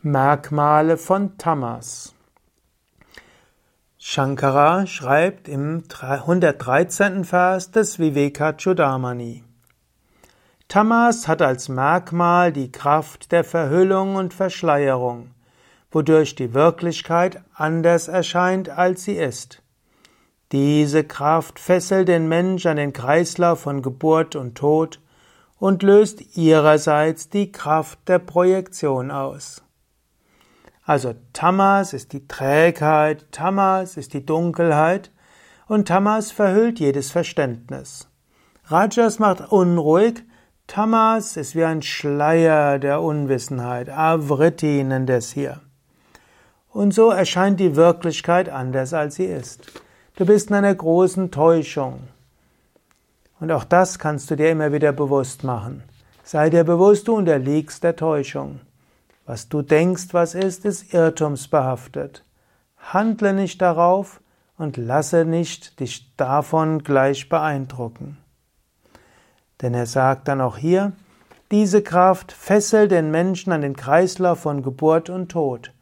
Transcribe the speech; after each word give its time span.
Merkmale 0.00 0.96
von 0.96 1.38
Tamas. 1.38 2.14
Shankara 3.98 4.86
schreibt 4.86 5.48
im 5.48 5.82
113. 5.90 7.24
Vers 7.24 7.72
des 7.72 7.98
Vivekachudamani. 7.98 9.42
Tamas 10.68 11.26
hat 11.26 11.42
als 11.42 11.68
Merkmal 11.68 12.52
die 12.52 12.70
Kraft 12.70 13.32
der 13.32 13.42
Verhüllung 13.42 14.14
und 14.14 14.32
Verschleierung, 14.32 15.32
wodurch 15.90 16.36
die 16.36 16.54
Wirklichkeit 16.54 17.42
anders 17.52 18.06
erscheint, 18.06 18.68
als 18.68 19.02
sie 19.02 19.16
ist. 19.16 19.64
Diese 20.52 21.02
Kraft 21.02 21.58
fesselt 21.58 22.06
den 22.06 22.28
Mensch 22.28 22.66
an 22.66 22.76
den 22.76 22.92
Kreislauf 22.92 23.62
von 23.62 23.82
Geburt 23.82 24.36
und 24.36 24.54
Tod 24.54 25.00
und 25.58 25.82
löst 25.82 26.36
ihrerseits 26.36 27.30
die 27.30 27.50
Kraft 27.50 27.98
der 28.06 28.20
Projektion 28.20 29.10
aus. 29.10 29.64
Also 30.88 31.14
Tamas 31.34 31.92
ist 31.92 32.14
die 32.14 32.26
Trägheit, 32.26 33.26
Tamas 33.30 33.98
ist 33.98 34.14
die 34.14 34.24
Dunkelheit 34.24 35.10
und 35.66 35.86
Tamas 35.86 36.30
verhüllt 36.30 36.80
jedes 36.80 37.10
Verständnis. 37.10 38.08
Rajas 38.64 39.18
macht 39.18 39.52
unruhig, 39.52 40.24
Tamas 40.66 41.36
ist 41.36 41.54
wie 41.54 41.64
ein 41.64 41.82
Schleier 41.82 42.78
der 42.78 43.02
Unwissenheit, 43.02 43.90
Avriti 43.90 44.82
nennt 44.82 45.10
es 45.10 45.30
hier. 45.30 45.60
Und 46.70 46.94
so 46.94 47.10
erscheint 47.10 47.60
die 47.60 47.76
Wirklichkeit 47.76 48.48
anders 48.48 48.94
als 48.94 49.16
sie 49.16 49.26
ist. 49.26 49.70
Du 50.16 50.24
bist 50.24 50.48
in 50.48 50.56
einer 50.56 50.74
großen 50.74 51.30
Täuschung. 51.30 52.04
Und 53.40 53.52
auch 53.52 53.64
das 53.64 53.98
kannst 53.98 54.30
du 54.30 54.36
dir 54.36 54.48
immer 54.48 54.72
wieder 54.72 54.92
bewusst 54.92 55.44
machen. 55.44 55.82
Sei 56.24 56.48
dir 56.48 56.64
bewusst, 56.64 57.08
du 57.08 57.14
unterliegst 57.14 57.84
der 57.84 57.94
Täuschung. 57.94 58.60
Was 59.28 59.50
du 59.50 59.60
denkst, 59.60 60.06
was 60.12 60.34
ist, 60.34 60.64
ist 60.64 60.94
irrtumsbehaftet. 60.94 62.24
Handle 62.78 63.34
nicht 63.34 63.60
darauf 63.60 64.22
und 64.56 64.78
lasse 64.78 65.26
nicht 65.26 65.80
dich 65.80 66.16
davon 66.16 66.82
gleich 66.82 67.28
beeindrucken. 67.28 68.16
Denn 69.60 69.74
er 69.74 69.84
sagt 69.84 70.28
dann 70.28 70.40
auch 70.40 70.56
hier, 70.56 70.92
diese 71.50 71.82
Kraft 71.82 72.32
fesselt 72.32 72.90
den 72.90 73.10
Menschen 73.10 73.52
an 73.52 73.60
den 73.60 73.76
Kreislauf 73.76 74.40
von 74.40 74.62
Geburt 74.62 75.10
und 75.10 75.28
Tod 75.28 75.74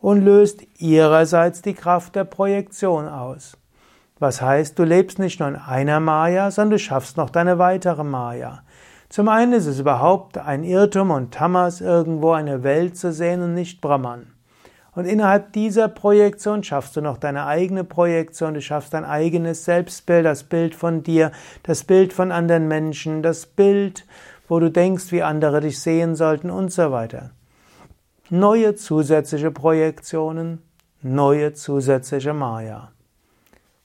und 0.00 0.24
löst 0.24 0.64
ihrerseits 0.78 1.62
die 1.62 1.74
Kraft 1.74 2.14
der 2.14 2.22
Projektion 2.22 3.08
aus. 3.08 3.56
Was 4.20 4.40
heißt, 4.40 4.78
du 4.78 4.84
lebst 4.84 5.18
nicht 5.18 5.40
nur 5.40 5.48
in 5.48 5.56
einer 5.56 5.98
Maya, 5.98 6.52
sondern 6.52 6.70
du 6.70 6.78
schaffst 6.78 7.16
noch 7.16 7.30
deine 7.30 7.58
weitere 7.58 8.04
Maya. 8.04 8.62
Zum 9.08 9.28
einen 9.28 9.52
ist 9.52 9.66
es 9.66 9.78
überhaupt 9.78 10.38
ein 10.38 10.64
Irrtum 10.64 11.10
und 11.10 11.32
Tamas, 11.32 11.80
irgendwo 11.80 12.32
eine 12.32 12.62
Welt 12.62 12.96
zu 12.96 13.12
sehen 13.12 13.42
und 13.42 13.54
nicht 13.54 13.80
Brahman. 13.80 14.34
Und 14.94 15.06
innerhalb 15.06 15.52
dieser 15.52 15.88
Projektion 15.88 16.62
schaffst 16.62 16.96
du 16.96 17.00
noch 17.00 17.18
deine 17.18 17.46
eigene 17.46 17.82
Projektion, 17.82 18.54
du 18.54 18.60
schaffst 18.60 18.94
dein 18.94 19.04
eigenes 19.04 19.64
Selbstbild, 19.64 20.24
das 20.24 20.44
Bild 20.44 20.74
von 20.74 21.02
dir, 21.02 21.32
das 21.64 21.82
Bild 21.84 22.12
von 22.12 22.30
anderen 22.30 22.68
Menschen, 22.68 23.22
das 23.22 23.46
Bild, 23.46 24.06
wo 24.48 24.60
du 24.60 24.70
denkst, 24.70 25.10
wie 25.10 25.22
andere 25.22 25.60
dich 25.60 25.80
sehen 25.80 26.14
sollten 26.14 26.50
und 26.50 26.72
so 26.72 26.92
weiter. 26.92 27.30
Neue 28.30 28.74
zusätzliche 28.76 29.50
Projektionen, 29.50 30.62
neue 31.02 31.54
zusätzliche 31.54 32.32
Maya. 32.32 32.92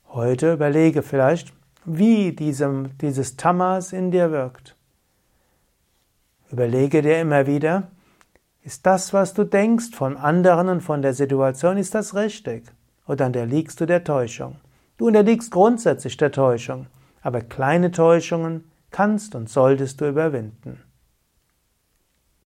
Heute 0.10 0.54
überlege 0.54 1.02
vielleicht, 1.02 1.54
wie 1.86 2.34
diesem, 2.34 2.98
dieses 3.00 3.36
Tamas 3.36 3.94
in 3.94 4.12
dir 4.12 4.32
wirkt. 4.32 4.76
Überlege 6.52 7.02
dir 7.02 7.20
immer 7.22 7.46
wieder, 7.46 7.90
ist 8.64 8.86
das, 8.86 9.14
was 9.14 9.34
du 9.34 9.44
denkst 9.44 9.92
von 9.94 10.18
anderen 10.18 10.70
und 10.70 10.82
von 10.82 11.02
der 11.02 11.14
Situation, 11.14 11.78
ist 11.78 11.96
das 11.96 12.16
richtig? 12.16 12.66
Oder 13.08 13.28
unterliegst 13.28 13.80
du 13.80 13.86
der 13.86 14.04
Täuschung? 14.04 14.58
Du 14.98 15.08
unterliegst 15.08 15.52
grundsätzlich 15.52 16.18
der 16.18 16.32
Täuschung, 16.32 16.88
aber 17.22 17.42
kleine 17.42 17.92
Täuschungen 17.92 18.70
kannst 18.92 19.36
und 19.36 19.50
solltest 19.50 20.02
du 20.02 20.10
überwinden. 20.10 20.82